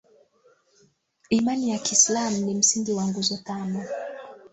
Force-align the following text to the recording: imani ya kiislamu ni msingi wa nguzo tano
imani 1.29 1.69
ya 1.69 1.79
kiislamu 1.79 2.37
ni 2.37 2.55
msingi 2.55 2.91
wa 2.93 3.07
nguzo 3.07 3.37
tano 3.43 3.83